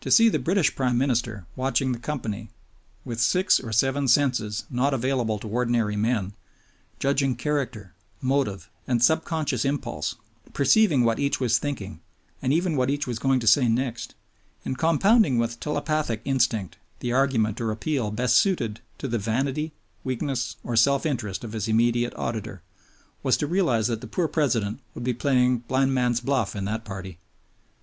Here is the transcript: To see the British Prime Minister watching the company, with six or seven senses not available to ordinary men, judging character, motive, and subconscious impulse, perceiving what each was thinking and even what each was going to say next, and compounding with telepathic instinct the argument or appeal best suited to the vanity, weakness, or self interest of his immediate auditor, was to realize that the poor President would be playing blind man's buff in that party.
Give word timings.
To 0.00 0.10
see 0.10 0.30
the 0.30 0.38
British 0.38 0.74
Prime 0.74 0.96
Minister 0.96 1.44
watching 1.54 1.92
the 1.92 1.98
company, 1.98 2.48
with 3.04 3.20
six 3.20 3.60
or 3.60 3.72
seven 3.72 4.08
senses 4.08 4.64
not 4.70 4.94
available 4.94 5.38
to 5.40 5.48
ordinary 5.48 5.96
men, 5.96 6.32
judging 6.98 7.34
character, 7.34 7.92
motive, 8.22 8.70
and 8.86 9.04
subconscious 9.04 9.66
impulse, 9.66 10.14
perceiving 10.54 11.04
what 11.04 11.18
each 11.18 11.40
was 11.40 11.58
thinking 11.58 12.00
and 12.40 12.54
even 12.54 12.74
what 12.74 12.88
each 12.88 13.06
was 13.06 13.18
going 13.18 13.38
to 13.40 13.46
say 13.46 13.68
next, 13.68 14.14
and 14.64 14.78
compounding 14.78 15.36
with 15.36 15.60
telepathic 15.60 16.22
instinct 16.24 16.78
the 17.00 17.12
argument 17.12 17.60
or 17.60 17.70
appeal 17.70 18.10
best 18.10 18.36
suited 18.36 18.80
to 18.96 19.06
the 19.06 19.18
vanity, 19.18 19.74
weakness, 20.04 20.56
or 20.64 20.74
self 20.74 21.04
interest 21.04 21.44
of 21.44 21.52
his 21.52 21.68
immediate 21.68 22.14
auditor, 22.16 22.62
was 23.22 23.36
to 23.36 23.46
realize 23.46 23.88
that 23.88 24.00
the 24.00 24.06
poor 24.06 24.26
President 24.26 24.80
would 24.94 25.04
be 25.04 25.12
playing 25.12 25.58
blind 25.58 25.92
man's 25.92 26.22
buff 26.22 26.56
in 26.56 26.64
that 26.64 26.82
party. 26.86 27.18